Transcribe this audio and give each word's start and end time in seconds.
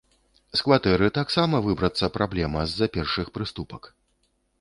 З 0.59 0.63
кватэры 0.67 1.09
таксама 1.17 1.59
выбрацца 1.67 2.09
праблема 2.15 2.63
з-за 2.71 2.87
першых 2.97 3.27
прыступак. 3.37 3.83